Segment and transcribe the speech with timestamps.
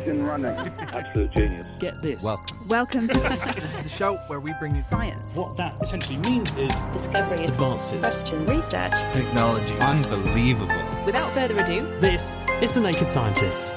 [0.00, 0.50] Engine running.
[0.78, 1.66] Absolute genius.
[1.78, 2.22] Get this.
[2.22, 2.68] Welcome.
[2.68, 3.06] Welcome.
[3.56, 5.34] this is the show where we bring you Science.
[5.34, 8.00] What that essentially means is Discovery is advances.
[8.00, 8.50] Questions.
[8.50, 8.92] Research.
[9.12, 9.74] technology.
[9.78, 11.04] Unbelievable.
[11.04, 13.72] Without further ado, This is The Naked Scientists.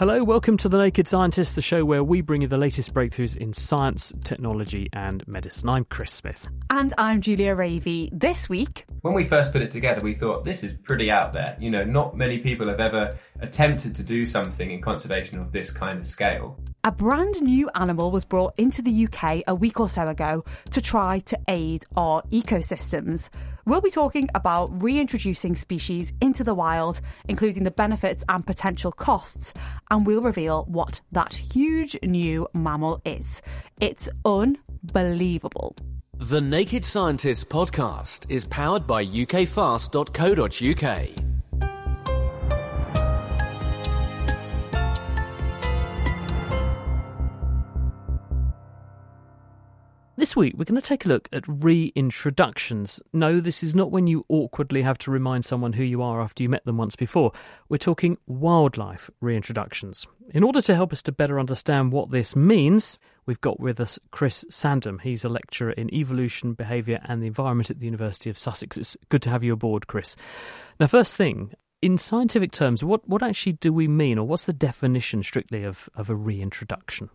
[0.00, 3.36] Hello, welcome to The Naked Scientists, the show where we bring you the latest breakthroughs
[3.36, 5.68] in science, technology, and medicine.
[5.68, 6.48] I'm Chris Smith.
[6.70, 8.08] and I'm Julia Ravey.
[8.10, 11.54] This week, When we first put it together, we thought this is pretty out there.
[11.60, 15.70] You know, not many people have ever attempted to do something in conservation of this
[15.70, 16.58] kind of scale.
[16.82, 20.80] a brand new animal was brought into the UK a week or so ago to
[20.80, 23.28] try to aid our ecosystems.
[23.64, 29.54] We'll be talking about reintroducing species into the wild, including the benefits and potential costs,
[29.90, 33.42] and we'll reveal what that huge new mammal is.
[33.80, 35.76] It's unbelievable.
[36.16, 41.29] The Naked Scientists podcast is powered by ukfast.co.uk.
[50.20, 53.00] This week, we're going to take a look at reintroductions.
[53.14, 56.42] No, this is not when you awkwardly have to remind someone who you are after
[56.42, 57.32] you met them once before.
[57.70, 60.06] We're talking wildlife reintroductions.
[60.34, 63.98] In order to help us to better understand what this means, we've got with us
[64.10, 65.00] Chris Sandom.
[65.00, 68.76] He's a lecturer in evolution, behaviour, and the environment at the University of Sussex.
[68.76, 70.16] It's good to have you aboard, Chris.
[70.78, 74.52] Now, first thing, in scientific terms, what, what actually do we mean, or what's the
[74.52, 77.08] definition strictly of, of a reintroduction?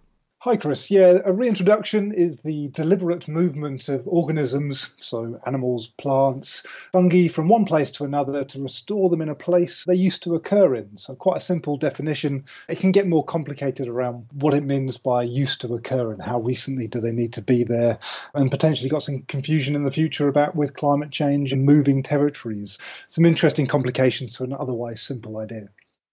[0.45, 0.91] Hi, Chris.
[0.91, 6.61] Yeah, a reintroduction is the deliberate movement of organisms, so animals, plants,
[6.91, 10.35] fungi, from one place to another to restore them in a place they used to
[10.35, 10.99] occur in.
[10.99, 12.45] So, quite a simple definition.
[12.69, 16.41] It can get more complicated around what it means by used to occur and how
[16.41, 17.97] recently do they need to be there,
[18.35, 22.77] and potentially got some confusion in the future about with climate change and moving territories.
[23.07, 25.69] Some interesting complications to an otherwise simple idea.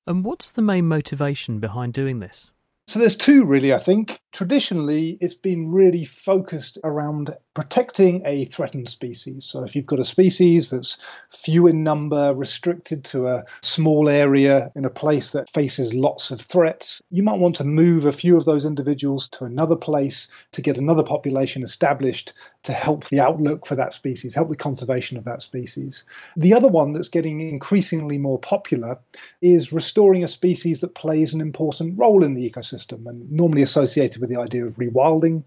[0.06, 2.50] And what's the main motivation behind doing this?
[2.88, 4.18] So there's two really, I think.
[4.32, 9.44] Traditionally, it's been really focused around protecting a threatened species.
[9.44, 10.96] So if you've got a species that's
[11.30, 16.40] few in number, restricted to a small area in a place that faces lots of
[16.40, 20.62] threats, you might want to move a few of those individuals to another place to
[20.62, 22.32] get another population established
[22.62, 26.04] to help the outlook for that species, help the conservation of that species.
[26.36, 28.98] The other one that's getting increasingly more popular
[29.42, 34.20] is restoring a species that plays an important role in the ecosystem and normally associated
[34.20, 35.44] with the idea of rewilding.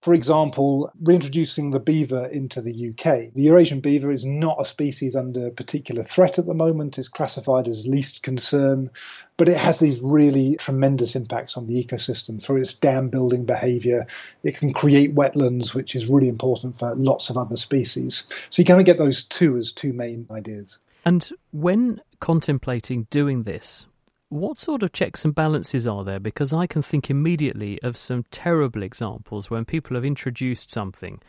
[0.00, 3.34] For example, reintroducing the beaver into the UK.
[3.34, 7.68] The Eurasian beaver is not a species under particular threat at the moment, it's classified
[7.68, 8.88] as least concern,
[9.36, 14.06] but it has these really tremendous impacts on the ecosystem through its dam building behavior.
[14.42, 18.24] It can create wetlands, which is really important for lots of other species.
[18.48, 20.78] So you kind of get those two as two main ideas.
[21.04, 23.86] And when contemplating doing this,
[24.30, 26.20] what sort of checks and balances are there?
[26.20, 31.20] Because I can think immediately of some terrible examples when people have introduced something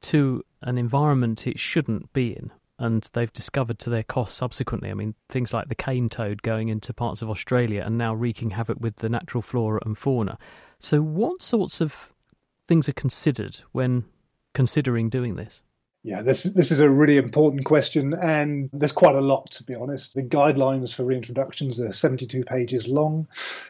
[0.00, 2.50] to an environment it shouldn't be in.
[2.78, 4.90] And they've discovered to their cost subsequently.
[4.90, 8.50] I mean, things like the cane toad going into parts of Australia and now wreaking
[8.50, 10.36] havoc with the natural flora and fauna.
[10.78, 12.12] So, what sorts of
[12.68, 14.04] things are considered when
[14.52, 15.62] considering doing this?
[16.06, 19.74] Yeah, this this is a really important question, and there's quite a lot to be
[19.74, 20.14] honest.
[20.14, 23.26] The guidelines for reintroductions are 72 pages long.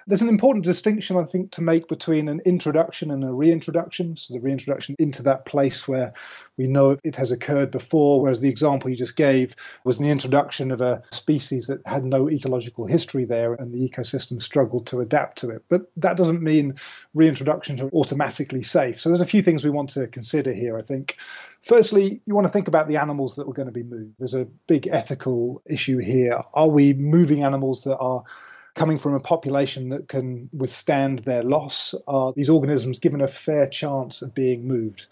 [0.07, 4.19] There's an important distinction, I think, to make between an introduction and a reintroduction.
[4.19, 6.13] So the reintroduction into that place where
[6.59, 9.55] we know it has occurred before, whereas the example you just gave
[9.85, 14.43] was the introduction of a species that had no ecological history there, and the ecosystem
[14.43, 15.65] struggled to adapt to it.
[15.71, 16.75] But that doesn't mean
[17.16, 19.01] reintroductions are automatically safe.
[19.01, 21.16] So there's a few things we want to consider here, I think.
[21.66, 24.15] Firstly, you want to think about the animals that were going to be moved.
[24.21, 26.41] There's a big ethical issue here.
[26.54, 28.22] Are we moving animals that are
[28.77, 31.95] coming from a population that can withstand their loss?
[32.07, 35.07] Are these organisms given a fair chance of being moved?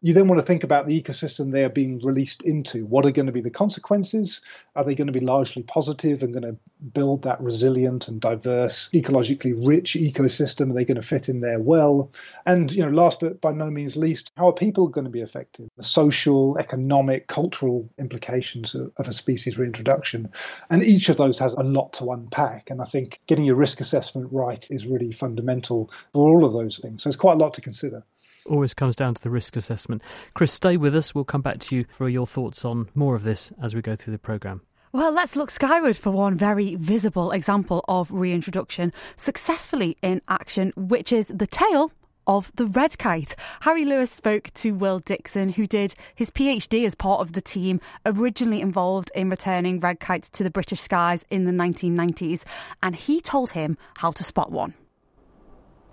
[0.00, 2.86] You then want to think about the ecosystem they are being released into.
[2.86, 4.40] What are going to be the consequences?
[4.76, 6.56] Are they going to be largely positive and going to
[6.94, 10.70] build that resilient and diverse, ecologically rich ecosystem?
[10.70, 12.12] Are they going to fit in there well?
[12.46, 15.22] And, you know, last but by no means least, how are people going to be
[15.22, 15.68] affected?
[15.76, 20.30] The social, economic, cultural implications of, of a species reintroduction.
[20.70, 22.70] And each of those has a lot to unpack.
[22.70, 26.78] And I think getting your risk assessment right is really fundamental for all of those
[26.78, 27.02] things.
[27.02, 28.04] So it's quite a lot to consider
[28.48, 30.02] always comes down to the risk assessment.
[30.32, 31.14] Chris, stay with us.
[31.14, 33.94] We'll come back to you for your thoughts on more of this as we go
[33.94, 34.62] through the programme.
[34.90, 41.12] Well, let's look skyward for one very visible example of reintroduction successfully in action, which
[41.12, 41.92] is the tail
[42.28, 43.34] of the red kite.
[43.62, 47.80] Harry Lewis spoke to Will Dixon, who did his PhD as part of the team
[48.06, 52.44] originally involved in returning red kites to the British skies in the 1990s,
[52.82, 54.74] and he told him how to spot one.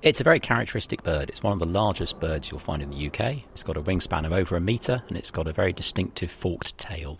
[0.01, 1.29] It's a very characteristic bird.
[1.29, 3.37] It's one of the largest birds you'll find in the UK.
[3.53, 6.77] It's got a wingspan of over a metre and it's got a very distinctive forked
[6.77, 7.17] tail.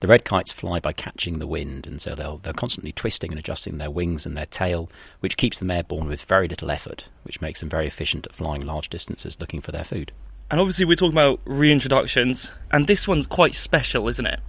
[0.00, 3.38] The red kites fly by catching the wind, and so they'll, they're constantly twisting and
[3.38, 7.40] adjusting their wings and their tail, which keeps them airborne with very little effort, which
[7.40, 10.12] makes them very efficient at flying large distances looking for their food.
[10.50, 14.40] And obviously, we're talking about reintroductions, and this one's quite special, isn't it?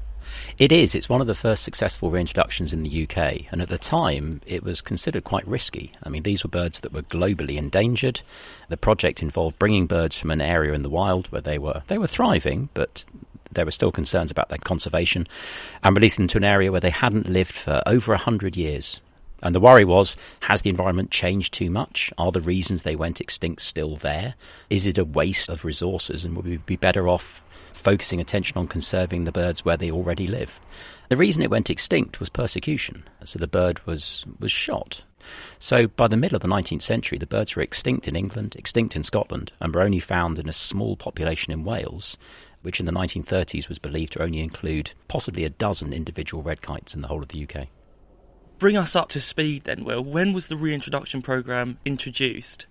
[0.58, 0.96] It is.
[0.96, 4.64] It's one of the first successful reintroductions in the UK, and at the time it
[4.64, 5.92] was considered quite risky.
[6.04, 8.22] I mean, these were birds that were globally endangered.
[8.70, 11.98] The project involved bringing birds from an area in the wild where they were they
[11.98, 13.04] were thriving, but
[13.56, 15.28] there were still concerns about their conservation,
[15.84, 19.02] and releasing them to an area where they hadn't lived for over a hundred years.
[19.42, 22.12] And the worry was has the environment changed too much?
[22.18, 24.36] Are the reasons they went extinct still there?
[24.70, 26.26] Is it a waste of resources?
[26.26, 27.44] And would we be better off
[27.74, 30.60] focusing attention on conserving the birds where they already live?
[31.10, 33.04] The reason it went extinct was persecution.
[33.24, 35.04] So the bird was, was shot.
[35.60, 38.96] So by the middle of the 19th century, the birds were extinct in England, extinct
[38.96, 42.18] in Scotland, and were only found in a small population in Wales
[42.66, 46.94] which in the 1930s was believed to only include possibly a dozen individual red kites
[46.94, 47.68] in the whole of the UK.
[48.58, 50.04] Bring us up to speed then, Will.
[50.04, 52.66] When was the reintroduction programme introduced?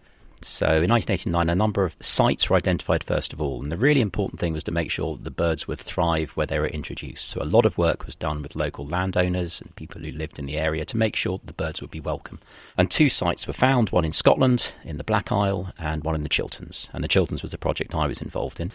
[0.44, 4.02] So in 1989, a number of sites were identified first of all, and the really
[4.02, 7.29] important thing was to make sure that the birds would thrive where they were introduced.
[7.29, 10.44] So a lot of work was done with local landowners and people who lived in
[10.44, 12.41] the area to make sure that the birds would be welcome.
[12.76, 16.25] And two sites were found, one in Scotland, in the Black Isle, and one in
[16.25, 16.91] the Chilterns.
[16.93, 18.70] And the Chilterns was the project I was involved in.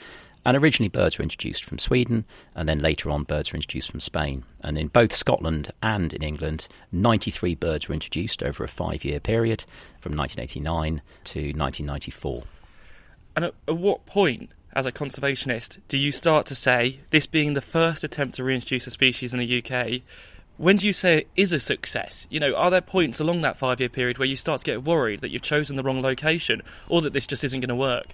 [0.45, 2.25] And originally, birds were introduced from Sweden,
[2.55, 4.45] and then later on, birds were introduced from Spain.
[4.61, 9.19] And in both Scotland and in England, 93 birds were introduced over a five year
[9.19, 9.65] period
[9.99, 12.43] from 1989 to 1994.
[13.35, 17.53] And at, at what point, as a conservationist, do you start to say, this being
[17.53, 20.01] the first attempt to reintroduce a species in the UK,
[20.57, 22.27] when do you say it is a success?
[22.29, 24.83] You know, are there points along that five year period where you start to get
[24.83, 28.07] worried that you've chosen the wrong location or that this just isn't going to work?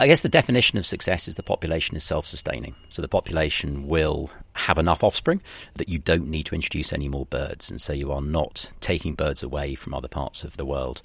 [0.00, 2.74] I guess the definition of success is the population is self sustaining.
[2.88, 5.42] So the population will have enough offspring
[5.74, 7.70] that you don't need to introduce any more birds.
[7.70, 11.02] And so you are not taking birds away from other parts of the world.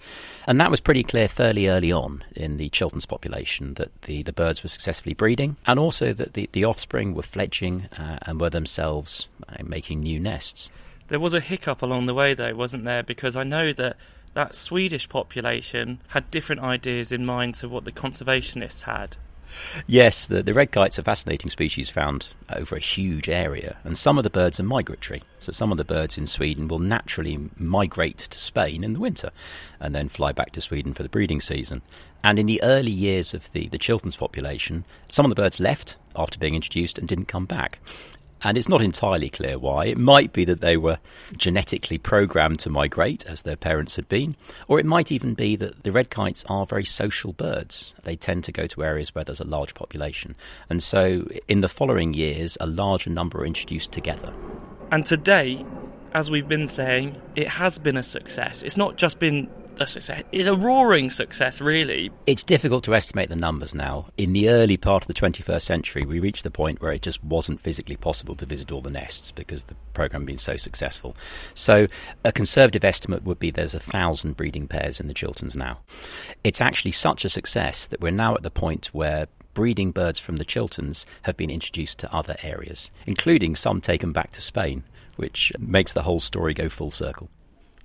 [0.48, 4.32] And that was pretty clear fairly early on in the Chilterns population that the, the
[4.32, 8.50] birds were successfully breeding and also that the, the offspring were fledging uh, and were
[8.50, 10.70] themselves uh, making new nests.
[11.10, 13.04] There was a hiccup along the way, though, wasn't there?
[13.04, 13.98] Because I know that
[14.36, 19.18] that Swedish population had different ideas in mind to what the conservationists had.
[19.88, 24.18] Yes, the, the red kite's a fascinating species found over a huge area, and some
[24.18, 25.24] of the birds are migratory.
[25.40, 29.32] So, some of the birds in Sweden will naturally migrate to Spain in the winter
[29.80, 31.82] and then fly back to Sweden for the breeding season.
[32.22, 35.96] And in the early years of the, the Chilterns population, some of the birds left
[36.16, 37.80] after being introduced and didn't come back
[38.46, 39.88] and it's not entirely clear why.
[39.88, 41.00] It might be that they were
[41.36, 44.36] genetically programmed to migrate, as their parents had been,
[44.68, 47.96] or it might even be that the red kites are very social birds.
[48.04, 50.36] They tend to go to areas where there's a large population.
[50.70, 54.32] And so, in the following years, a larger number are introduced together.
[54.92, 55.66] And today,
[56.14, 58.62] as we've been saying, it has been a success.
[58.62, 60.24] It's not just been a success.
[60.32, 62.12] It's a roaring success, really.
[62.26, 64.08] It's difficult to estimate the numbers now.
[64.18, 67.24] In the early part of the 21st century, we reached the point where it just
[67.24, 71.16] wasn't physically possible to visit all the nests because the program had been so successful.
[71.54, 71.88] So,
[72.24, 75.80] a conservative estimate would be there's a thousand breeding pairs in the Chilterns now.
[76.44, 80.36] It's actually such a success that we're now at the point where breeding birds from
[80.36, 84.84] the Chilterns have been introduced to other areas, including some taken back to Spain,
[85.16, 87.30] which makes the whole story go full circle.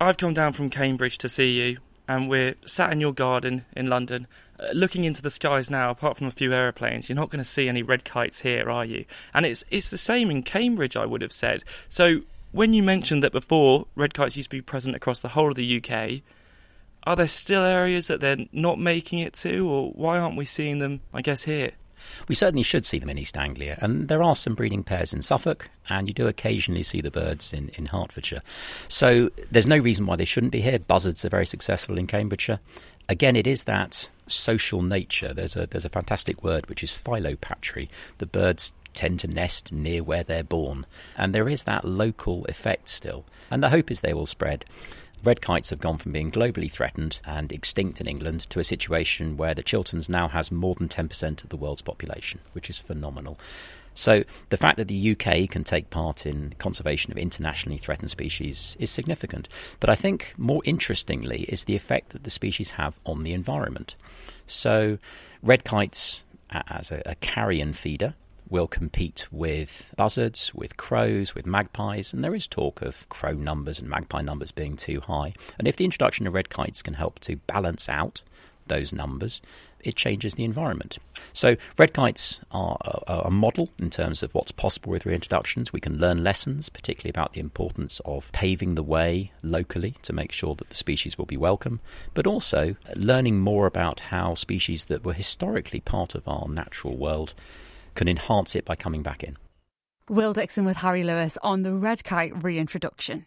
[0.02, 1.76] I've come down from Cambridge to see you,
[2.08, 4.26] and we're sat in your garden in London,
[4.58, 5.90] uh, looking into the skies now.
[5.90, 8.84] Apart from a few aeroplanes, you're not going to see any red kites here, are
[8.86, 9.04] you?
[9.34, 11.64] And it's it's the same in Cambridge, I would have said.
[11.90, 15.50] So when you mentioned that before, red kites used to be present across the whole
[15.50, 16.22] of the UK.
[17.04, 20.78] Are there still areas that they're not making it to, or why aren't we seeing
[20.78, 21.02] them?
[21.12, 21.72] I guess here.
[22.28, 25.22] We certainly should see them in East Anglia, and there are some breeding pairs in
[25.22, 28.42] Suffolk, and you do occasionally see the birds in, in Hertfordshire.
[28.88, 30.78] So there's no reason why they shouldn't be here.
[30.78, 32.60] Buzzards are very successful in Cambridgeshire.
[33.08, 35.34] Again, it is that social nature.
[35.34, 37.88] There's a there's a fantastic word which is philopatry.
[38.18, 42.88] The birds tend to nest near where they're born, and there is that local effect
[42.88, 43.24] still.
[43.50, 44.64] And the hope is they will spread.
[45.22, 49.36] Red kites have gone from being globally threatened and extinct in England to a situation
[49.36, 53.38] where the Chilterns now has more than 10% of the world's population, which is phenomenal.
[53.92, 58.76] So the fact that the UK can take part in conservation of internationally threatened species
[58.80, 59.48] is significant.
[59.78, 63.96] But I think more interestingly is the effect that the species have on the environment.
[64.46, 64.98] So
[65.42, 68.14] red kites as a, a carrion feeder
[68.50, 73.78] will compete with buzzards, with crows, with magpies, and there is talk of crow numbers
[73.78, 75.32] and magpie numbers being too high.
[75.58, 78.22] And if the introduction of red kites can help to balance out
[78.66, 79.40] those numbers,
[79.80, 80.98] it changes the environment.
[81.32, 82.76] So, red kites are
[83.06, 85.72] a, model in terms of what's possible with reintroductions.
[85.72, 90.32] We can learn lessons, particularly about the importance of paving the way locally to make
[90.32, 91.80] sure that the species will be welcome,
[92.14, 97.34] but also learning more about how species that were historically part of our natural world
[97.94, 99.36] can enhance it by coming back in.
[100.08, 103.26] Will Dixon with Harry Lewis on the red kite reintroduction.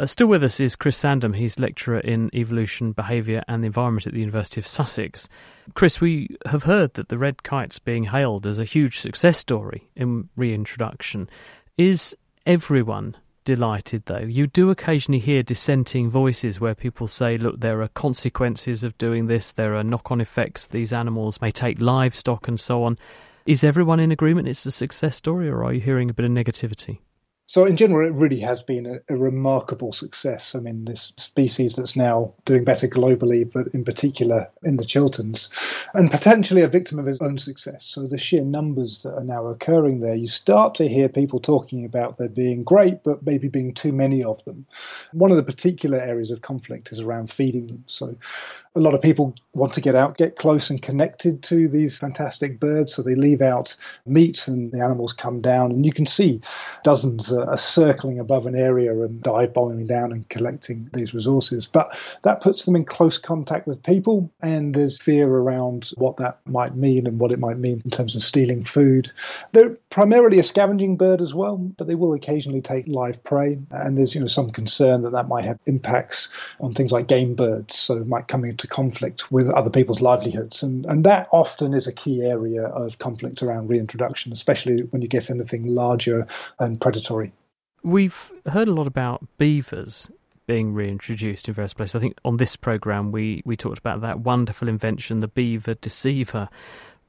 [0.00, 1.34] Uh, still with us is Chris Sandom.
[1.34, 5.28] He's lecturer in evolution, behaviour, and the environment at the University of Sussex.
[5.74, 9.90] Chris, we have heard that the red kite's being hailed as a huge success story
[9.94, 11.28] in reintroduction.
[11.76, 12.16] Is
[12.46, 14.18] everyone delighted, though?
[14.20, 19.26] You do occasionally hear dissenting voices where people say, look, there are consequences of doing
[19.26, 22.96] this, there are knock on effects, these animals may take livestock and so on.
[23.50, 26.30] Is everyone in agreement it's a success story, or are you hearing a bit of
[26.30, 27.00] negativity?
[27.50, 30.54] So, in general, it really has been a, a, remarkable success.
[30.54, 35.48] I mean, this species that's now doing better globally, but in particular in the Chilterns,
[35.94, 37.84] and potentially a victim of its own success.
[37.84, 41.84] So, the sheer numbers that are now occurring there, you start to hear people talking
[41.84, 44.64] about there being great, but maybe being too many of them.
[45.10, 47.82] One of the particular areas of conflict is around feeding them.
[47.88, 48.16] So,
[48.76, 52.60] a lot of people want to get out, get close and connected to these fantastic
[52.60, 52.94] birds.
[52.94, 53.74] So they leave out
[54.06, 55.72] meat and the animals come down.
[55.72, 56.40] And you can see
[56.82, 61.66] dozens uh, are circling above an area and dive bombing down and collecting these resources.
[61.66, 64.30] But that puts them in close contact with people.
[64.40, 68.14] And there's fear around what that might mean and what it might mean in terms
[68.14, 69.10] of stealing food.
[69.52, 73.58] They're primarily a scavenging bird as well, but they will occasionally take live prey.
[73.70, 76.28] And there's you know some concern that that might have impacts
[76.60, 77.76] on things like game birds.
[77.76, 80.62] So might come into conflict with other people's livelihoods.
[80.62, 85.08] And, and that often is a key area of conflict around reintroduction, especially when you
[85.08, 86.26] get anything larger
[86.70, 87.32] and predatory.
[87.82, 90.10] We've heard a lot about beavers
[90.46, 91.96] being reintroduced in various places.
[91.96, 96.48] I think on this programme we, we talked about that wonderful invention, the beaver deceiver,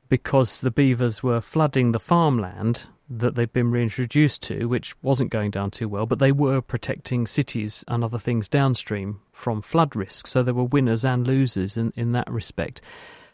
[0.10, 5.52] because the beavers were flooding the farmland that they'd been reintroduced to, which wasn't going
[5.52, 10.28] down too well, but they were protecting cities and other things downstream from flood risk.
[10.28, 12.82] So there were winners and losers in, in that respect.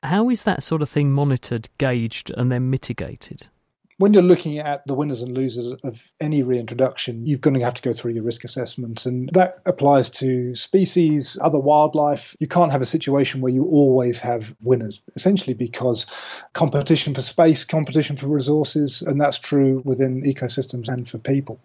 [0.03, 3.49] How is that sort of thing monitored, gauged, and then mitigated?
[3.97, 7.73] When you're looking at the winners and losers of any reintroduction, you're going to have
[7.73, 9.05] to go through your risk assessment.
[9.07, 12.35] And that applies to species, other wildlife.
[12.39, 16.05] You can't have a situation where you always have winners, essentially because
[16.53, 21.59] competition for space, competition for resources, and that's true within ecosystems and for people.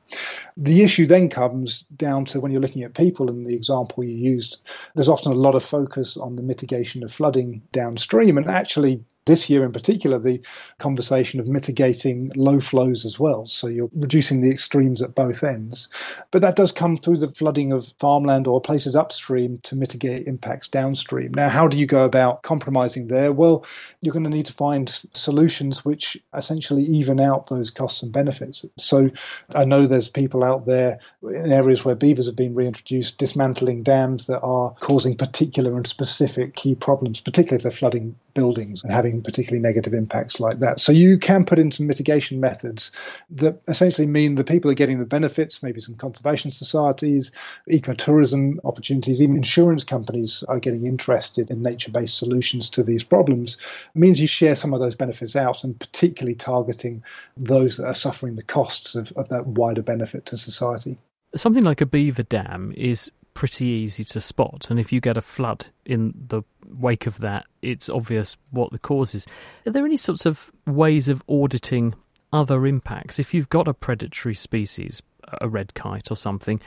[0.56, 4.16] The issue then comes down to when you're looking at people and the example you
[4.16, 4.62] used,
[4.94, 8.38] there's often a lot of focus on the mitigation of flooding downstream.
[8.38, 10.40] And actually, this year in particular, the
[10.78, 13.46] conversation of mitigating low flows as well.
[13.46, 15.88] So you're reducing the extremes at both ends.
[16.30, 20.68] But that does come through the flooding of farmland or places upstream to mitigate impacts
[20.68, 21.32] downstream.
[21.34, 23.32] Now, how do you go about compromising there?
[23.32, 23.64] Well,
[24.00, 28.64] you're going to need to find solutions which essentially even out those costs and benefits.
[28.78, 29.10] So
[29.54, 34.26] I know there's people out there in areas where beavers have been reintroduced dismantling dams
[34.26, 39.11] that are causing particular and specific key problems, particularly if they're flooding buildings and having
[39.20, 40.80] particularly negative impacts like that.
[40.80, 42.90] So you can put in some mitigation methods
[43.30, 47.32] that essentially mean the people are getting the benefits, maybe some conservation societies,
[47.68, 53.56] ecotourism opportunities, even insurance companies are getting interested in nature-based solutions to these problems.
[53.94, 57.02] It means you share some of those benefits out and particularly targeting
[57.36, 60.96] those that are suffering the costs of, of that wider benefit to society.
[61.34, 64.68] Something like a beaver dam is pretty easy to spot.
[64.70, 68.78] And if you get a flood in the wake of that, it's obvious what the
[68.78, 69.26] cause is.
[69.66, 71.94] Are there any sorts of ways of auditing
[72.32, 73.18] other impacts?
[73.18, 75.02] If you've got a predatory species,
[75.40, 76.60] a red kite or something,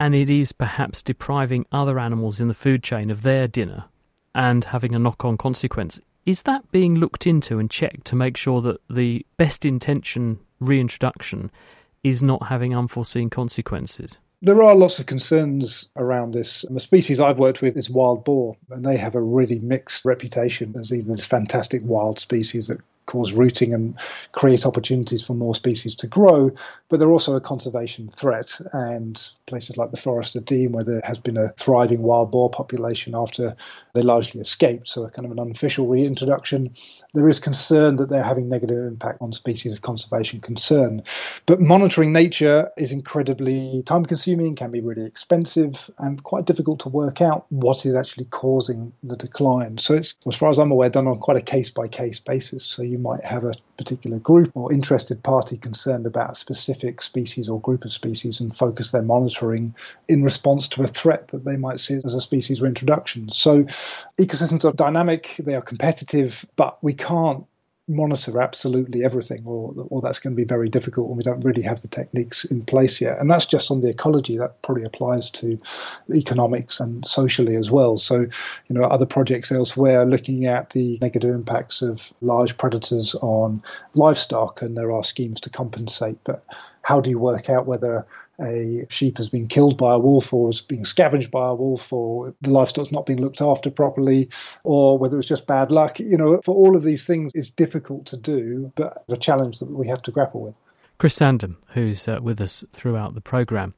[0.00, 3.84] and it is perhaps depriving other animals in the food chain of their dinner
[4.34, 8.36] and having a knock on consequence, Is that being looked into and checked to make
[8.36, 11.50] sure that the best intention reintroduction
[12.02, 14.18] is not having unforeseen consequences?
[14.42, 16.64] There are lots of concerns around this.
[16.64, 20.04] And the species I've worked with is wild boar, and they have a really mixed
[20.04, 23.98] reputation as these, these fantastic wild species that cause rooting and
[24.32, 26.50] create opportunities for more species to grow,
[26.88, 28.58] but they're also a conservation threat.
[28.72, 32.50] And places like the Forest of Dean, where there has been a thriving wild boar
[32.50, 33.54] population after
[33.94, 36.74] they largely escaped, so a kind of an unofficial reintroduction,
[37.12, 41.02] there is concern that they're having negative impact on species of conservation concern.
[41.46, 46.88] But monitoring nature is incredibly time consuming, can be really expensive, and quite difficult to
[46.88, 49.78] work out what is actually causing the decline.
[49.78, 52.64] So it's, as far as I'm aware, done on quite a case by case basis.
[52.64, 57.48] So you might have a particular group or interested party concerned about a specific species
[57.48, 59.74] or group of species and focus their monitoring
[60.08, 63.30] in response to a threat that they might see as a species reintroduction.
[63.30, 63.64] So
[64.18, 67.46] ecosystems are dynamic, they are competitive, but we can't
[67.86, 71.62] monitor absolutely everything, or, or that's going to be very difficult when we don't really
[71.62, 73.18] have the techniques in place yet.
[73.18, 74.38] And that's just on the ecology.
[74.38, 75.58] That probably applies to
[76.10, 77.98] economics and socially as well.
[77.98, 78.30] So, you
[78.70, 83.62] know, other projects elsewhere looking at the negative impacts of large predators on
[83.94, 86.16] livestock, and there are schemes to compensate.
[86.24, 86.42] But
[86.82, 88.06] how do you work out whether
[88.40, 91.92] a sheep has been killed by a wolf or is being scavenged by a wolf
[91.92, 94.28] or the livestock's not being looked after properly
[94.64, 96.00] or whether it's just bad luck.
[96.00, 99.70] You know, for all of these things is difficult to do, but a challenge that
[99.70, 100.54] we have to grapple with.
[100.98, 103.74] Chris Sandom, who's uh, with us throughout the programme.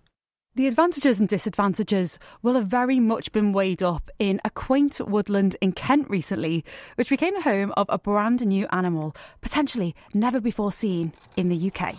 [0.55, 5.55] The advantages and disadvantages will have very much been weighed up in a quaint woodland
[5.61, 10.73] in Kent recently, which became the home of a brand new animal, potentially never before
[10.73, 11.97] seen in the UK.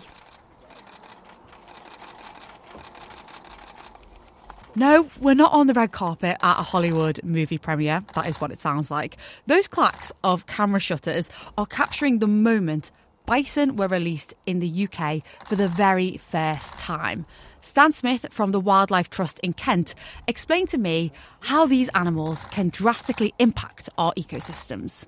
[4.78, 8.04] No, we're not on the red carpet at a Hollywood movie premiere.
[8.14, 9.16] That is what it sounds like.
[9.44, 12.92] Those clacks of camera shutters are capturing the moment
[13.26, 17.26] bison were released in the UK for the very first time.
[17.60, 19.96] Stan Smith from the Wildlife Trust in Kent
[20.28, 25.06] explained to me how these animals can drastically impact our ecosystems.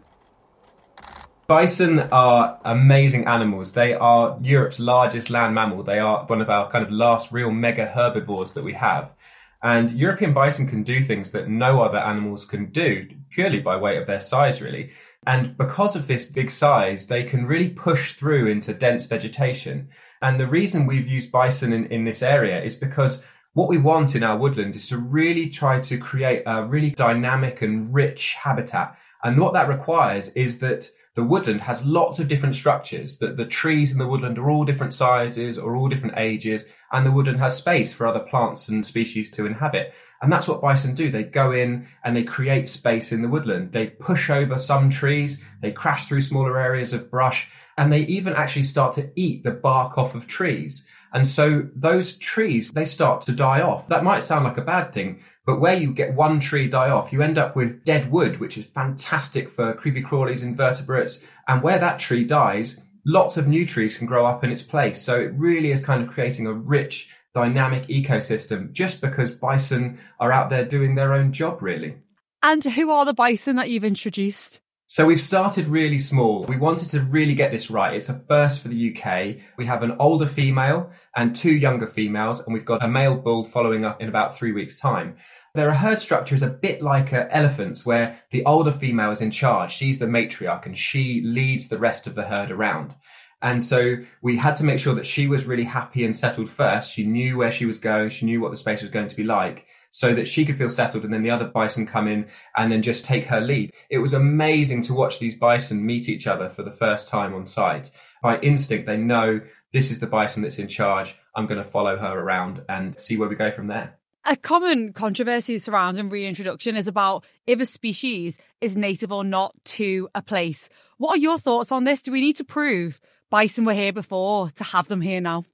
[1.46, 3.74] Bison are amazing animals.
[3.74, 5.84] They are Europe's largest land mammal.
[5.84, 9.14] They are one of our kind of last real mega herbivores that we have.
[9.62, 13.98] And European bison can do things that no other animals can do purely by weight
[13.98, 14.90] of their size, really.
[15.26, 19.90] And because of this big size, they can really push through into dense vegetation.
[20.22, 24.14] And the reason we've used bison in, in this area is because what we want
[24.14, 28.96] in our woodland is to really try to create a really dynamic and rich habitat.
[29.22, 33.44] And what that requires is that the woodland has lots of different structures, that the
[33.44, 37.40] trees in the woodland are all different sizes or all different ages, and the woodland
[37.40, 39.92] has space for other plants and species to inhabit.
[40.22, 41.10] And that's what bison do.
[41.10, 43.72] They go in and they create space in the woodland.
[43.72, 48.34] They push over some trees, they crash through smaller areas of brush, and they even
[48.34, 50.86] actually start to eat the bark off of trees.
[51.12, 53.88] And so those trees, they start to die off.
[53.88, 57.12] That might sound like a bad thing, but where you get one tree die off,
[57.12, 61.26] you end up with dead wood, which is fantastic for creepy crawlies, invertebrates.
[61.48, 65.02] And where that tree dies, lots of new trees can grow up in its place.
[65.02, 70.32] So it really is kind of creating a rich, dynamic ecosystem just because bison are
[70.32, 71.96] out there doing their own job, really.
[72.42, 74.60] And who are the bison that you've introduced?
[74.92, 76.42] So we've started really small.
[76.48, 77.94] We wanted to really get this right.
[77.94, 79.36] It's a first for the UK.
[79.56, 83.44] We have an older female and two younger females, and we've got a male bull
[83.44, 85.14] following up in about three weeks' time.
[85.54, 89.30] Their herd structure is a bit like uh, elephants, where the older female is in
[89.30, 89.70] charge.
[89.70, 92.96] She's the matriarch and she leads the rest of the herd around.
[93.40, 96.92] And so we had to make sure that she was really happy and settled first.
[96.92, 98.10] She knew where she was going.
[98.10, 100.68] She knew what the space was going to be like so that she could feel
[100.68, 102.26] settled and then the other bison come in
[102.56, 103.72] and then just take her lead.
[103.90, 107.46] It was amazing to watch these bison meet each other for the first time on
[107.46, 107.90] site.
[108.22, 109.40] By instinct, they know
[109.72, 111.16] this is the bison that's in charge.
[111.34, 113.98] I'm going to follow her around and see where we go from there.
[114.26, 120.08] A common controversy surrounding reintroduction is about if a species is native or not to
[120.14, 120.68] a place.
[120.98, 122.02] What are your thoughts on this?
[122.02, 123.00] Do we need to prove
[123.30, 125.44] bison were here before to have them here now?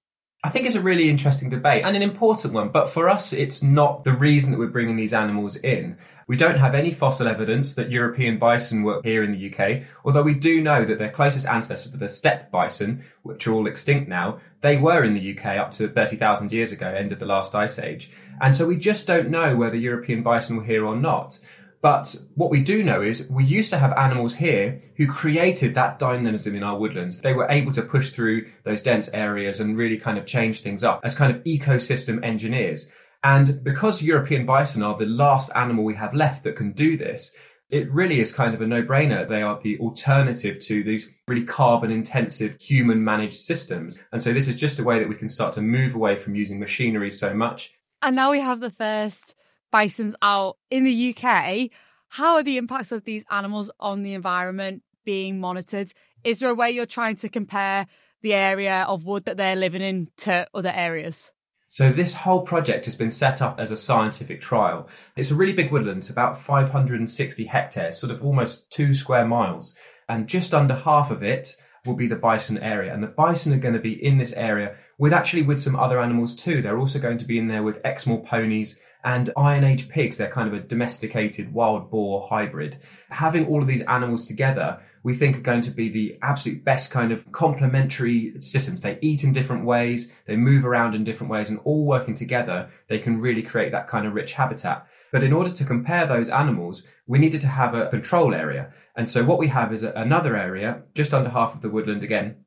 [0.47, 3.65] I think it's a really interesting debate and an important one, but for us, it's
[3.65, 5.99] not the reason that we're bringing these animals in.
[6.29, 10.23] We don't have any fossil evidence that European bison were here in the UK, although
[10.23, 14.39] we do know that their closest ancestor, the steppe bison, which are all extinct now,
[14.61, 17.81] they were in the UK up to 30,000 years ago, end of the last ice
[17.81, 18.13] age.
[18.41, 21.41] And so we just don't know whether European bison were here or not.
[21.83, 25.99] But what we do know is we used to have animals here who created that
[25.99, 27.21] dynamism in our woodlands.
[27.21, 30.83] They were able to push through those dense areas and really kind of change things
[30.83, 32.93] up as kind of ecosystem engineers.
[33.23, 37.37] And because European bison are the last animal we have left that can do this,
[37.71, 39.27] it really is kind of a no-brainer.
[39.27, 43.99] They are the alternative to these really carbon intensive human managed systems.
[44.13, 46.37] And so this is just a way that we can start to move away from
[46.37, 47.73] using machinery so much.
[48.03, 49.35] And now we have the first
[49.71, 51.71] bisons out in the UK.
[52.09, 55.93] How are the impacts of these animals on the environment being monitored?
[56.25, 57.87] Is there a way you're trying to compare
[58.23, 61.31] the area of wood that they're living in to other areas?
[61.69, 64.89] So this whole project has been set up as a scientific trial.
[65.17, 69.75] It's a really big woodland, it's about 560 hectares, sort of almost two square miles.
[70.09, 72.95] And just under half of it will be the bison area.
[72.95, 76.01] And the bison are going to be in this area with actually with some other
[76.01, 76.63] animals too.
[76.63, 80.19] They're also going to be in there with Exmoor ponies and Iron Age pigs.
[80.19, 82.79] They're kind of a domesticated wild boar hybrid.
[83.09, 86.91] Having all of these animals together we think are going to be the absolute best
[86.91, 88.81] kind of complementary systems.
[88.81, 92.71] They eat in different ways, they move around in different ways, and all working together,
[92.89, 94.85] they can really create that kind of rich habitat.
[95.13, 98.73] But in order to compare those animals, we needed to have a control area.
[98.97, 102.45] And so what we have is another area, just under half of the woodland again,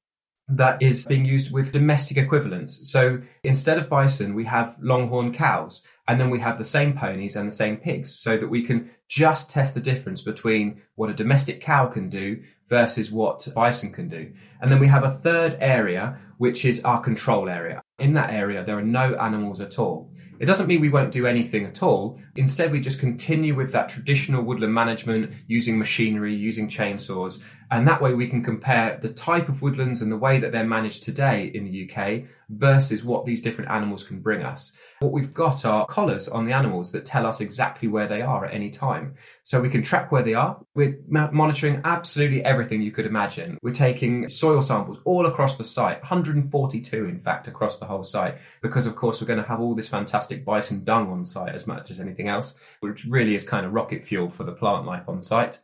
[0.50, 2.92] that is being used with domestic equivalents.
[2.92, 5.84] So instead of bison, we have longhorn cows.
[6.08, 8.90] And then we have the same ponies and the same pigs so that we can
[9.08, 14.10] just test the difference between what a domestic cow can do versus what bison can
[14.10, 14.34] do.
[14.60, 17.84] And then we have a third area, which is our control area.
[18.00, 20.10] In that area, there are no animals at all.
[20.40, 22.18] It doesn't mean we won't do anything at all.
[22.38, 27.44] Instead, we just continue with that traditional woodland management using machinery, using chainsaws.
[27.70, 30.64] And that way we can compare the type of woodlands and the way that they're
[30.64, 34.78] managed today in the UK versus what these different animals can bring us.
[35.00, 38.44] What we've got are collars on the animals that tell us exactly where they are
[38.44, 39.16] at any time.
[39.44, 40.60] So we can track where they are.
[40.76, 43.58] We're monitoring absolutely everything you could imagine.
[43.62, 48.40] We're taking soil samples all across the site, 142 in fact across the whole site,
[48.62, 51.66] because of course we're going to have all this fantastic bison dung on site as
[51.66, 55.08] much as anything else, which really is kind of rocket fuel for the plant life
[55.08, 55.60] on site.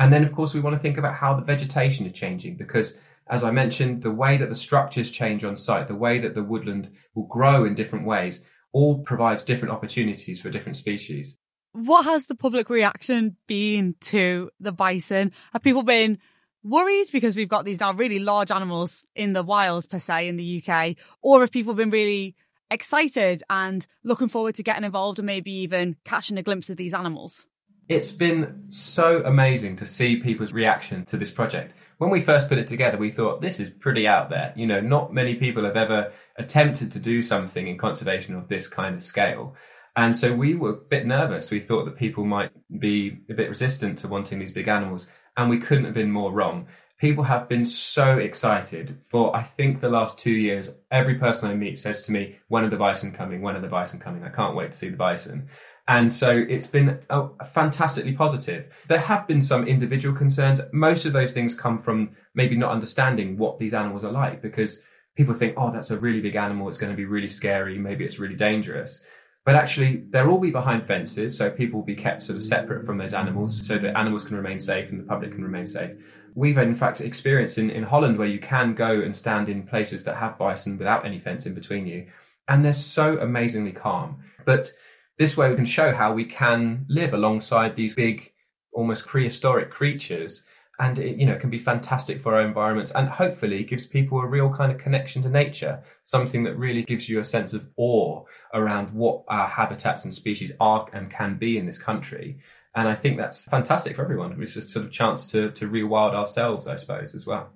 [0.00, 3.00] And then of course we want to think about how the vegetation is changing because
[3.28, 6.42] as I mentioned, the way that the structures change on site, the way that the
[6.42, 11.38] woodland will grow in different ways all provides different opportunities for different species.
[11.72, 15.32] What has the public reaction been to the bison?
[15.52, 16.18] Have people been
[16.62, 20.36] worried because we've got these now really large animals in the wild, per se, in
[20.36, 20.96] the UK?
[21.22, 22.34] Or have people been really
[22.70, 26.94] excited and looking forward to getting involved and maybe even catching a glimpse of these
[26.94, 27.46] animals?
[27.88, 32.56] It's been so amazing to see people's reaction to this project when we first put
[32.56, 34.54] it together, we thought this is pretty out there.
[34.56, 38.68] You know, not many people have ever attempted to do something in conservation of this
[38.68, 39.54] kind of scale.
[39.94, 41.50] And so we were a bit nervous.
[41.50, 45.50] We thought that people might be a bit resistant to wanting these big animals, and
[45.50, 46.68] we couldn't have been more wrong.
[46.96, 50.70] People have been so excited for, I think, the last two years.
[50.90, 53.42] Every person I meet says to me, When are the bison coming?
[53.42, 54.24] When are the bison coming?
[54.24, 55.50] I can't wait to see the bison.
[55.88, 58.72] And so it's been a, fantastically positive.
[58.88, 60.60] There have been some individual concerns.
[60.72, 64.84] Most of those things come from maybe not understanding what these animals are like because
[65.16, 66.68] people think, oh, that's a really big animal.
[66.68, 67.78] It's going to be really scary.
[67.78, 69.04] Maybe it's really dangerous.
[69.44, 71.36] But actually, they'll all be behind fences.
[71.36, 74.36] So people will be kept sort of separate from those animals so that animals can
[74.36, 75.92] remain safe and the public can remain safe.
[76.34, 80.04] We've in fact experienced in, in Holland where you can go and stand in places
[80.04, 82.06] that have bison without any fence in between you.
[82.46, 84.22] And they're so amazingly calm.
[84.44, 84.72] But
[85.20, 88.32] this way we can show how we can live alongside these big,
[88.72, 90.44] almost prehistoric creatures.
[90.78, 94.26] And it, you know, can be fantastic for our environments and hopefully gives people a
[94.26, 98.24] real kind of connection to nature, something that really gives you a sense of awe
[98.54, 102.38] around what our habitats and species are and can be in this country.
[102.74, 104.42] And I think that's fantastic for everyone.
[104.42, 107.50] It's a sort of chance to, to rewild ourselves, I suppose, as well.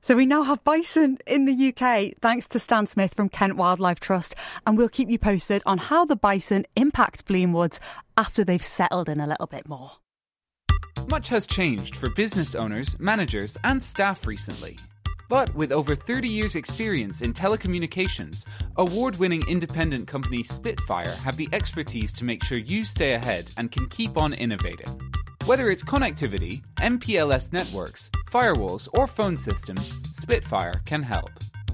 [0.00, 4.00] So we now have bison in the UK thanks to Stan Smith from Kent Wildlife
[4.00, 4.34] Trust,
[4.66, 7.80] and we'll keep you posted on how the bison impact Blean Woods
[8.16, 9.92] after they've settled in a little bit more.
[11.08, 14.76] Much has changed for business owners, managers, and staff recently.
[15.28, 21.48] But with over 30 years' experience in telecommunications, award winning independent company Spitfire have the
[21.52, 25.00] expertise to make sure you stay ahead and can keep on innovating.
[25.48, 31.30] Whether it's connectivity, MPLS networks, firewalls, or phone systems, Spitfire can help.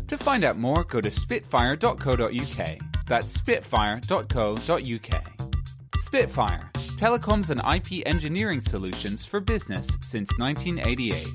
[0.06, 2.78] To find out more, go to spitfire.co.uk.
[3.08, 5.22] That's spitfire.co.uk.
[5.96, 11.26] Spitfire, telecoms and IP engineering solutions for business since 1988.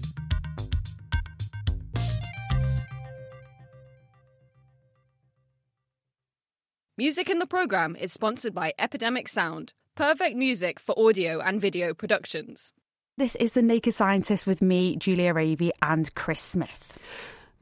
[6.98, 11.94] Music in the program is sponsored by Epidemic Sound Perfect music for audio and video
[11.94, 12.72] productions.
[13.18, 16.98] This is The Naked Scientist with me, Julia Ravey, and Chris Smith.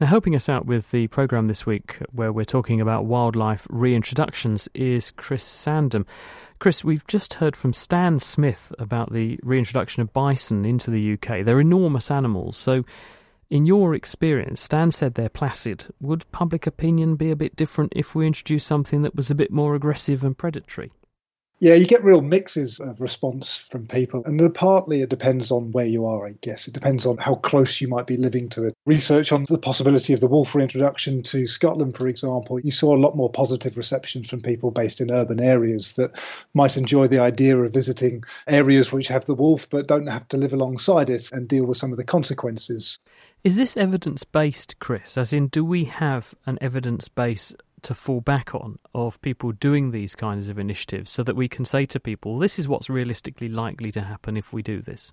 [0.00, 4.68] Now, helping us out with the programme this week, where we're talking about wildlife reintroductions,
[4.72, 6.06] is Chris Sandom.
[6.60, 11.44] Chris, we've just heard from Stan Smith about the reintroduction of bison into the UK.
[11.44, 12.84] They're enormous animals, so
[13.50, 15.86] in your experience, Stan said they're placid.
[16.00, 19.50] Would public opinion be a bit different if we introduced something that was a bit
[19.50, 20.92] more aggressive and predatory?
[21.60, 24.22] Yeah, you get real mixes of response from people.
[24.24, 26.68] And partly it depends on where you are, I guess.
[26.68, 28.76] It depends on how close you might be living to it.
[28.86, 33.00] Research on the possibility of the wolf reintroduction to Scotland, for example, you saw a
[33.00, 36.12] lot more positive receptions from people based in urban areas that
[36.54, 40.36] might enjoy the idea of visiting areas which have the wolf but don't have to
[40.36, 43.00] live alongside it and deal with some of the consequences.
[43.42, 45.18] Is this evidence based, Chris?
[45.18, 49.90] As in, do we have an evidence base to fall back on of people doing
[49.90, 53.48] these kinds of initiatives so that we can say to people, this is what's realistically
[53.48, 55.12] likely to happen if we do this?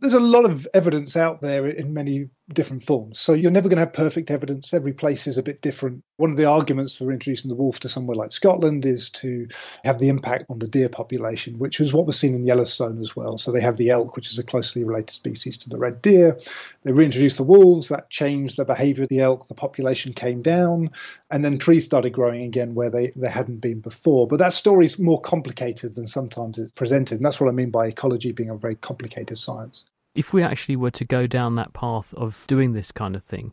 [0.00, 3.18] There's a lot of evidence out there in many different forms.
[3.18, 4.72] So you're never going to have perfect evidence.
[4.72, 6.04] Every place is a bit different.
[6.16, 9.48] One of the arguments for introducing the wolf to somewhere like Scotland is to
[9.84, 13.16] have the impact on the deer population, which was what was seen in Yellowstone as
[13.16, 13.36] well.
[13.36, 16.38] So they have the elk, which is a closely related species to the red deer.
[16.84, 19.48] They reintroduced the wolves, that changed the behavior of the elk.
[19.48, 20.90] The population came down,
[21.30, 24.28] and then trees started growing again where they, they hadn't been before.
[24.28, 27.16] But that story is more complicated than sometimes it's presented.
[27.16, 29.84] And that's what I mean by ecology being a very complicated science
[30.16, 33.52] if we actually were to go down that path of doing this kind of thing,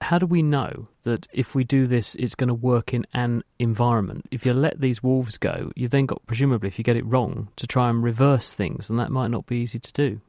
[0.00, 3.42] how do we know that if we do this, it's going to work in an
[3.58, 4.26] environment?
[4.30, 7.48] If you let these wolves go, you've then got, presumably, if you get it wrong,
[7.56, 10.20] to try and reverse things, and that might not be easy to do.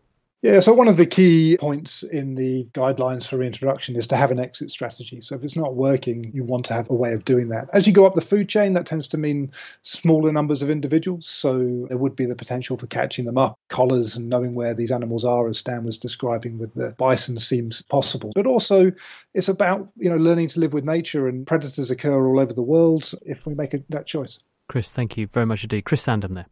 [0.41, 4.31] Yeah, so one of the key points in the guidelines for reintroduction is to have
[4.31, 5.19] an exit strategy.
[5.19, 7.67] So if it's not working, you want to have a way of doing that.
[7.73, 11.27] As you go up the food chain, that tends to mean smaller numbers of individuals.
[11.27, 13.59] So there would be the potential for catching them up.
[13.67, 17.81] Collars and knowing where these animals are, as Stan was describing with the bison, seems
[17.81, 18.31] possible.
[18.33, 18.93] But also,
[19.33, 22.61] it's about you know learning to live with nature, and predators occur all over the
[22.61, 24.39] world if we make a, that choice.
[24.69, 25.83] Chris, thank you very much indeed.
[25.83, 26.45] Chris Sandom there.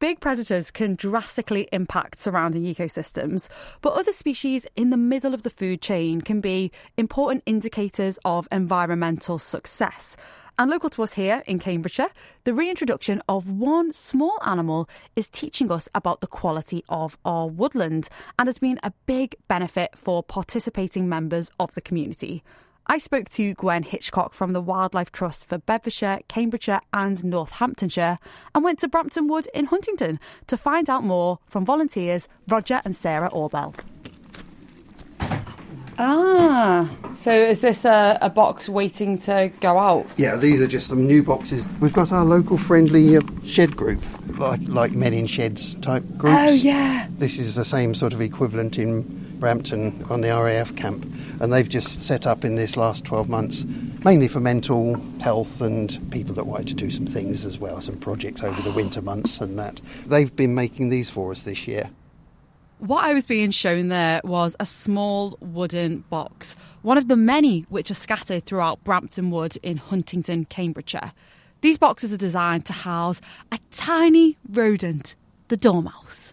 [0.00, 3.48] Big predators can drastically impact surrounding ecosystems,
[3.80, 8.48] but other species in the middle of the food chain can be important indicators of
[8.50, 10.16] environmental success.
[10.58, 12.10] And local to us here in Cambridgeshire,
[12.42, 18.08] the reintroduction of one small animal is teaching us about the quality of our woodland
[18.38, 22.42] and has been a big benefit for participating members of the community.
[22.86, 28.18] I spoke to Gwen Hitchcock from the Wildlife Trust for Bedfordshire, Cambridgeshire, and Northamptonshire,
[28.54, 32.94] and went to Brampton Wood in Huntingdon to find out more from volunteers Roger and
[32.94, 33.74] Sarah Orbell.
[35.98, 40.06] Ah, so is this a, a, box waiting to go out?
[40.16, 41.66] Yeah, these are just some new boxes.
[41.80, 44.02] We've got our local friendly uh, shed group,
[44.38, 46.36] like, like Men in Sheds type groups.
[46.36, 47.06] Oh, yeah.
[47.18, 51.04] This is the same sort of equivalent in Brampton on the RAF camp
[51.38, 53.62] and they've just set up in this last 12 months,
[54.02, 57.98] mainly for mental health and people that wanted to do some things as well, some
[57.98, 59.82] projects over the winter months and that.
[60.06, 61.90] They've been making these for us this year.
[62.78, 67.66] What I was being shown there was a small wooden box, one of the many
[67.68, 71.12] which are scattered throughout Brampton Wood in Huntingdon, Cambridgeshire.
[71.60, 73.20] These boxes are designed to house
[73.52, 75.16] a tiny rodent,
[75.48, 76.32] the dormouse.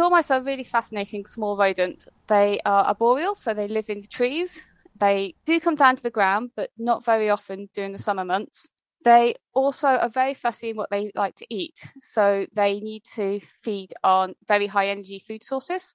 [0.00, 2.08] Dormice are really fascinating small rodent.
[2.26, 4.66] They are arboreal, so they live in the trees.
[4.98, 8.66] They do come down to the ground, but not very often during the summer months.
[9.04, 11.78] They also are very fussy in what they like to eat.
[12.00, 15.94] So they need to feed on very high energy food sources,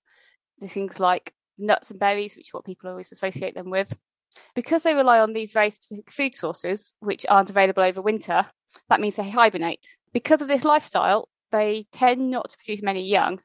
[0.60, 3.98] the things like nuts and berries, which is what people always associate them with.
[4.54, 8.46] Because they rely on these very specific food sources, which aren't available over winter,
[8.88, 9.98] that means they hibernate.
[10.14, 13.40] Because of this lifestyle, they tend not to produce many young,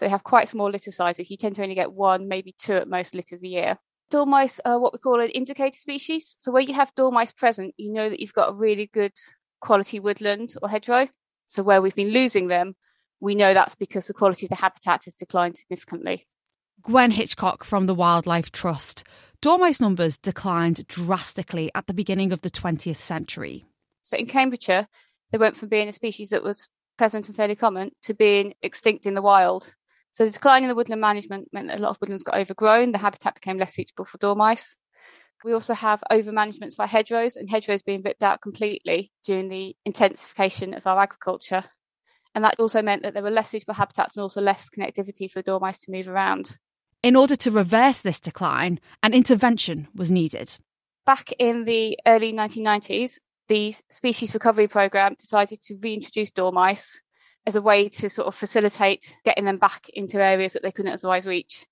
[0.00, 1.30] so they have quite small litter sizes.
[1.30, 3.76] You tend to only get one, maybe two at most litters a year.
[4.10, 6.36] Dormice are what we call an indicator species.
[6.38, 9.12] So where you have dormice present, you know that you've got a really good
[9.60, 11.06] quality woodland or hedgerow.
[11.44, 12.76] So where we've been losing them,
[13.20, 16.24] we know that's because the quality of the habitat has declined significantly.
[16.80, 19.04] Gwen Hitchcock from the Wildlife Trust.
[19.42, 23.66] Dormice numbers declined drastically at the beginning of the 20th century.
[24.00, 24.88] So in Cambridgeshire,
[25.30, 29.04] they went from being a species that was present and fairly common to being extinct
[29.04, 29.74] in the wild.
[30.12, 32.92] So the decline in the woodland management meant that a lot of woodlands got overgrown.
[32.92, 34.76] The habitat became less suitable for dormice.
[35.44, 40.74] We also have over-management for hedgerows and hedgerows being ripped out completely during the intensification
[40.74, 41.64] of our agriculture.
[42.34, 45.42] And that also meant that there were less suitable habitats and also less connectivity for
[45.42, 46.58] dormice to move around.
[47.02, 50.58] In order to reverse this decline, an intervention was needed.
[51.06, 53.18] Back in the early 1990s,
[53.48, 57.00] the Species Recovery Programme decided to reintroduce dormice
[57.46, 60.92] as a way to sort of facilitate getting them back into areas that they couldn't
[60.92, 61.66] otherwise reach.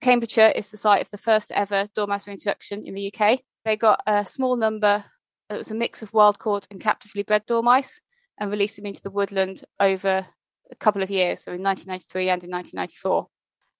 [0.00, 3.40] Cambridgeshire is the site of the first ever dormouse reintroduction in the UK.
[3.64, 5.04] They got a small number,
[5.50, 8.00] it was a mix of wild caught and captively bred dormice,
[8.38, 10.26] and released them into the woodland over
[10.70, 13.26] a couple of years, so in 1993 and in 1994.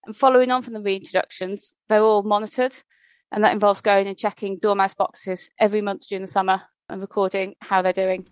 [0.06, 2.76] And following on from the reintroductions, they're all monitored,
[3.30, 7.54] and that involves going and checking dormouse boxes every month during the summer and recording
[7.60, 8.26] how they're doing.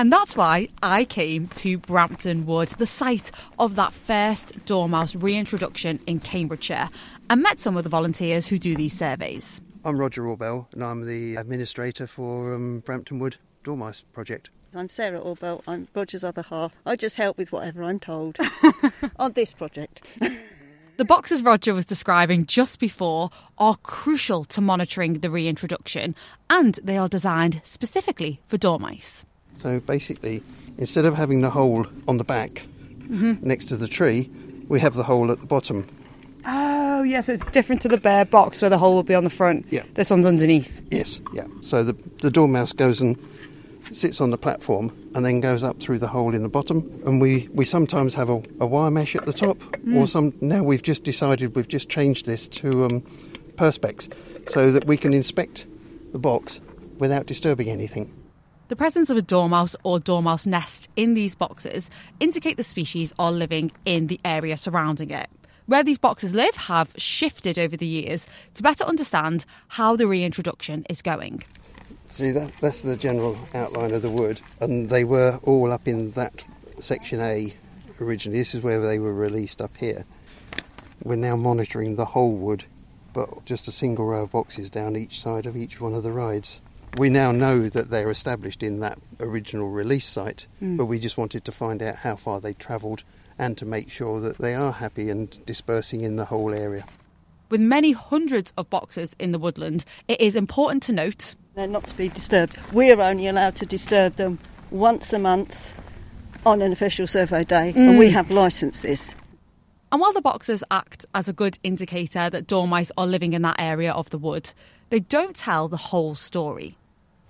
[0.00, 6.00] And that's why I came to Brampton Wood, the site of that first dormouse reintroduction
[6.06, 6.88] in Cambridgeshire,
[7.28, 9.60] and met some of the volunteers who do these surveys.
[9.84, 14.48] I'm Roger Orbell, and I'm the administrator for um, Brampton Wood Dormouse Project.
[14.74, 15.60] I'm Sarah Orbell.
[15.68, 16.72] I'm Roger's other half.
[16.86, 18.38] I just help with whatever I'm told
[19.18, 20.00] on this project.
[20.96, 26.14] The boxes Roger was describing just before are crucial to monitoring the reintroduction,
[26.50, 29.24] and they are designed specifically for dormice.
[29.62, 30.42] So basically,
[30.78, 32.66] instead of having the hole on the back
[33.08, 33.42] Mhm.
[33.42, 34.30] next to the tree,
[34.68, 35.84] we have the hole at the bottom.
[36.46, 39.24] Oh, yeah, so it's different to the bare box where the hole will be on
[39.24, 39.66] the front.
[39.70, 39.82] Yeah.
[39.94, 40.80] This one's underneath.
[40.90, 41.44] Yes, yeah.
[41.60, 43.16] So the, the dormouse goes and
[43.90, 46.88] sits on the platform and then goes up through the hole in the bottom.
[47.04, 49.60] And we, we sometimes have a, a wire mesh at the top,
[49.94, 50.08] or Mm.
[50.08, 50.32] some.
[50.40, 53.02] Now we've just decided we've just changed this to um,
[53.56, 54.08] perspex,
[54.48, 55.66] so that we can inspect
[56.12, 56.60] the box
[56.98, 58.10] without disturbing anything.
[58.70, 63.32] The presence of a dormouse or dormouse nest in these boxes indicate the species are
[63.32, 65.28] living in the area surrounding it.
[65.66, 70.86] Where these boxes live have shifted over the years to better understand how the reintroduction
[70.88, 71.42] is going.
[72.06, 76.12] See, that, that's the general outline of the wood, and they were all up in
[76.12, 76.44] that
[76.78, 77.52] section A
[78.00, 78.38] originally.
[78.38, 80.04] This is where they were released up here.
[81.02, 82.66] We're now monitoring the whole wood,
[83.14, 86.12] but just a single row of boxes down each side of each one of the
[86.12, 86.60] rides.
[86.96, 90.76] We now know that they're established in that original release site, Mm.
[90.76, 93.04] but we just wanted to find out how far they travelled
[93.38, 96.84] and to make sure that they are happy and dispersing in the whole area.
[97.48, 101.86] With many hundreds of boxes in the woodland, it is important to note They're not
[101.88, 102.56] to be disturbed.
[102.72, 104.38] We're only allowed to disturb them
[104.70, 105.72] once a month
[106.46, 108.12] on an official survey day, and we Mm.
[108.12, 109.14] have licences.
[109.90, 113.56] And while the boxes act as a good indicator that dormice are living in that
[113.58, 114.52] area of the wood,
[114.90, 116.76] they don't tell the whole story.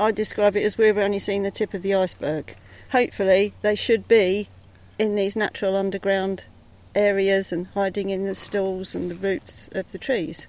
[0.01, 2.57] I describe it as we're only seeing the tip of the iceberg.
[2.91, 4.49] Hopefully, they should be
[4.99, 6.45] in these natural underground
[6.95, 10.49] areas and hiding in the stalls and the roots of the trees.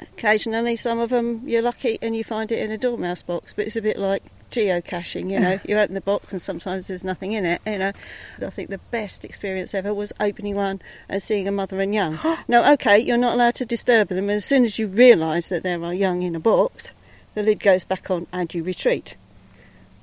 [0.00, 3.66] Occasionally, some of them you're lucky and you find it in a dormouse box, but
[3.66, 5.60] it's a bit like geocaching, you know.
[5.68, 7.92] you open the box and sometimes there's nothing in it, you know.
[8.40, 12.18] I think the best experience ever was opening one and seeing a mother and young.
[12.48, 15.64] now, okay, you're not allowed to disturb them, and as soon as you realise that
[15.64, 16.90] there are young in a box,
[17.34, 19.16] the lid goes back on and you retreat.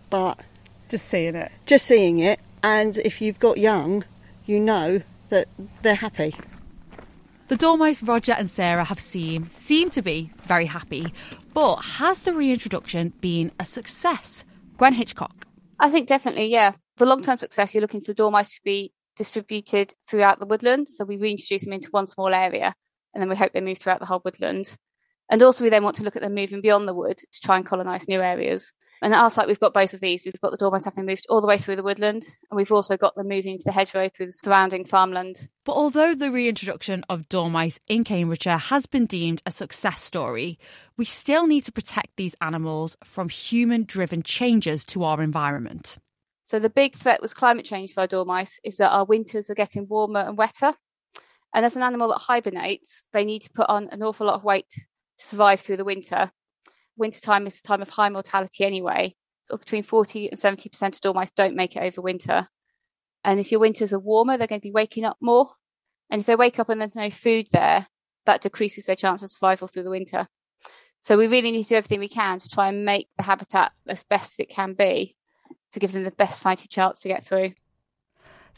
[0.10, 0.40] But
[0.90, 4.04] just seeing it, just seeing it, and if you've got young,
[4.46, 5.48] you know that
[5.82, 6.36] they're happy.
[7.48, 11.14] The dormice Roger and Sarah have seen seem to be very happy,
[11.54, 14.44] but has the reintroduction been a success?
[14.78, 15.48] Gwen Hitchcock.
[15.80, 16.74] I think definitely, yeah.
[16.98, 20.88] For long term success, you're looking for the dormice to be distributed throughout the woodland.
[20.88, 22.74] So we reintroduce them into one small area
[23.14, 24.76] and then we hope they move throughout the whole woodland.
[25.32, 27.56] And also, we then want to look at them moving beyond the wood to try
[27.56, 28.74] and colonise new areas.
[29.02, 30.24] And at our site, we've got both of these.
[30.24, 32.98] We've got the dormice having moved all the way through the woodland, and we've also
[32.98, 35.48] got them moving to the hedgerow through the surrounding farmland.
[35.64, 40.60] But although the reintroduction of dormice in Cambridgeshire has been deemed a success story,
[40.98, 45.98] we still need to protect these animals from human driven changes to our environment.
[46.44, 49.56] So the big threat with climate change for our dormice is that our winters are
[49.56, 50.74] getting warmer and wetter.
[51.56, 54.44] And as an animal that hibernates, they need to put on an awful lot of
[54.44, 54.72] weight
[55.22, 56.32] survive through the winter.
[56.98, 59.16] Wintertime is a time of high mortality anyway.
[59.44, 62.48] So between 40 and 70% of dormice don't make it over winter.
[63.24, 65.52] And if your winters are warmer, they're going to be waking up more.
[66.10, 67.88] And if they wake up and there's no food there,
[68.26, 70.28] that decreases their chance of survival through the winter.
[71.02, 73.74] So we really need to do everything we can to try and make the habitat
[73.88, 75.16] as best as it can be
[75.72, 77.54] to give them the best fighting chance to get through.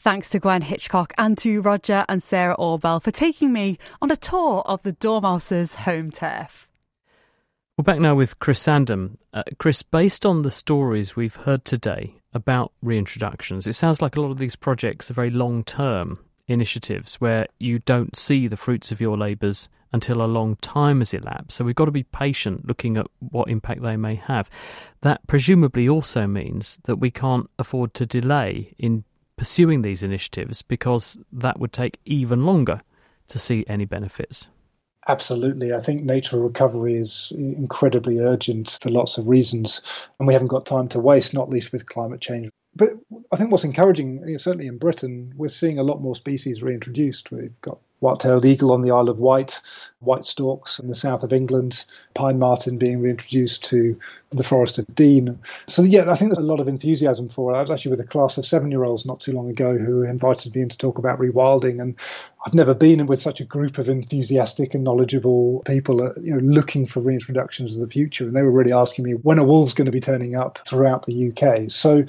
[0.03, 4.17] Thanks to Gwen Hitchcock and to Roger and Sarah Orbell for taking me on a
[4.17, 6.67] tour of the Dormouse's home turf.
[7.77, 9.17] We're back now with Chris Sandom.
[9.33, 14.21] Uh, Chris, based on the stories we've heard today about reintroductions, it sounds like a
[14.21, 18.91] lot of these projects are very long term initiatives where you don't see the fruits
[18.91, 21.55] of your labours until a long time has elapsed.
[21.55, 24.49] So we've got to be patient looking at what impact they may have.
[24.99, 29.05] That presumably also means that we can't afford to delay in
[29.37, 32.81] pursuing these initiatives because that would take even longer
[33.29, 34.47] to see any benefits.
[35.07, 35.73] Absolutely.
[35.73, 39.81] I think nature recovery is incredibly urgent for lots of reasons,
[40.17, 42.49] and we haven't got time to waste, not least with climate change.
[42.75, 42.91] But
[43.31, 47.31] I think what's encouraging, certainly in Britain, we're seeing a lot more species reintroduced.
[47.31, 49.61] We've got white-tailed eagle on the Isle of Wight,
[49.99, 53.97] white storks in the south of England, pine marten being reintroduced to
[54.31, 55.39] the Forest of Dean.
[55.67, 57.57] So, yeah, I think there's a lot of enthusiasm for it.
[57.57, 60.03] I was actually with a class of seven year olds not too long ago who
[60.03, 61.81] invited me in to talk about rewilding.
[61.81, 61.95] And
[62.45, 66.39] I've never been with such a group of enthusiastic and knowledgeable people uh, you know,
[66.39, 68.25] looking for reintroductions of the future.
[68.25, 71.05] And they were really asking me, when are wolves going to be turning up throughout
[71.05, 71.71] the UK?
[71.71, 72.05] So,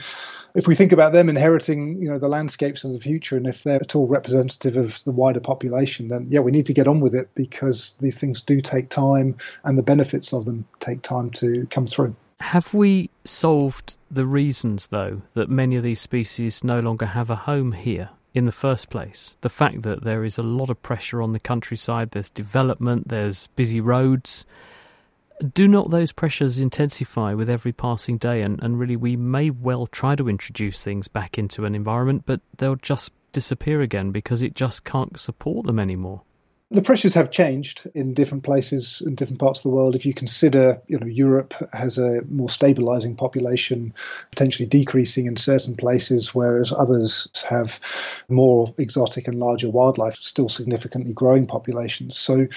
[0.56, 3.64] if we think about them inheriting, you know, the landscapes of the future, and if
[3.64, 7.00] they're at all representative of the wider population, then yeah, we need to get on
[7.00, 11.30] with it because these things do take time, and the benefits of them take time
[11.32, 12.14] to come through.
[12.40, 17.36] Have we solved the reasons, though, that many of these species no longer have a
[17.36, 18.10] home here?
[18.34, 19.36] In the first place.
[19.40, 23.46] The fact that there is a lot of pressure on the countryside, there's development, there's
[23.48, 24.44] busy roads,
[25.52, 28.42] do not those pressures intensify with every passing day?
[28.42, 32.40] And, and really, we may well try to introduce things back into an environment, but
[32.56, 36.22] they'll just disappear again because it just can't support them anymore
[36.74, 39.94] the pressures have changed in different places in different parts of the world.
[39.94, 43.94] If you consider, you know, Europe has a more stabilizing population,
[44.30, 47.78] potentially decreasing in certain places, whereas others have
[48.28, 52.18] more exotic and larger wildlife, still significantly growing populations.
[52.18, 52.48] So,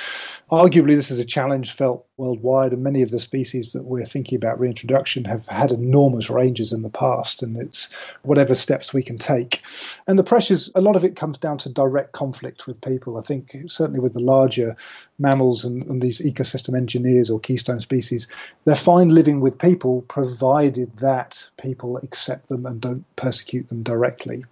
[0.51, 4.35] arguably, this is a challenge felt worldwide, and many of the species that we're thinking
[4.35, 7.89] about reintroduction have had enormous ranges in the past, and it's
[8.23, 9.61] whatever steps we can take.
[10.07, 13.17] And the pressures, a lot of it comes down to direct conflict with people.
[13.17, 14.75] I think certainly with the larger
[15.19, 18.27] mammals and, and these ecosystem engineers or keystone species,
[18.65, 24.43] they're fine living with people provided that people accept them and don't persecute them directly.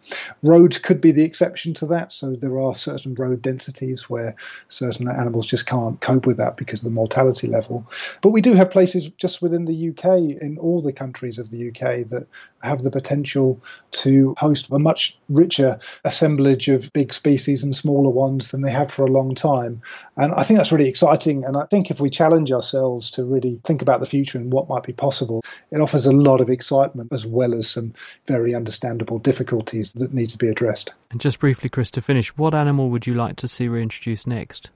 [0.44, 4.36] Roads could be the exception to that, so there are certain road densities where
[4.70, 7.86] certain animals just can't cope with that because of the mortality level.
[8.22, 11.70] But we do have places just within the UK, in all the countries of the
[11.70, 12.28] UK, that
[12.62, 18.50] have the potential to host a much richer assemblage of big species and smaller ones
[18.50, 19.82] than they have for a long time.
[20.18, 21.46] And I think that's really exciting.
[21.46, 24.68] And I think if we challenge ourselves to really think about the future and what
[24.68, 25.42] might be possible,
[25.72, 27.94] it offers a lot of excitement as well as some
[28.26, 30.92] very understandable difficulties that need to be addressed.
[31.12, 34.72] And just briefly, Chris, to finish, what animal would you like to see reintroduced next?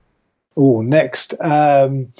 [0.55, 1.33] Oh, next.
[1.39, 2.13] Um,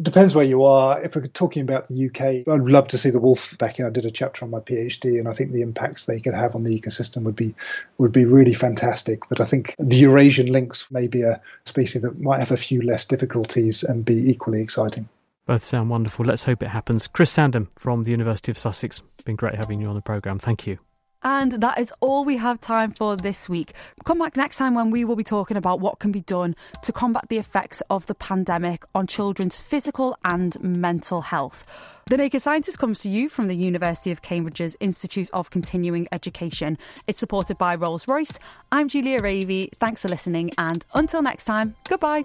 [0.00, 1.02] depends where you are.
[1.02, 3.86] If we're talking about the UK, I'd love to see the wolf back in.
[3.86, 6.54] I did a chapter on my PhD, and I think the impacts they could have
[6.54, 7.54] on the ecosystem would be
[7.98, 9.28] would be really fantastic.
[9.28, 12.82] But I think the Eurasian lynx may be a species that might have a few
[12.82, 15.08] less difficulties and be equally exciting.
[15.46, 16.24] Both sound wonderful.
[16.24, 17.08] Let's hope it happens.
[17.08, 19.02] Chris Sandom from the University of Sussex.
[19.24, 20.38] Been great having you on the programme.
[20.38, 20.78] Thank you.
[21.22, 23.72] And that is all we have time for this week.
[24.04, 26.92] Come back next time when we will be talking about what can be done to
[26.92, 31.66] combat the effects of the pandemic on children's physical and mental health.
[32.06, 36.76] The Naked Scientist comes to you from the University of Cambridge's Institute of Continuing Education.
[37.06, 38.38] It's supported by Rolls Royce.
[38.72, 39.70] I'm Julia Ravey.
[39.78, 42.24] Thanks for listening, and until next time, goodbye.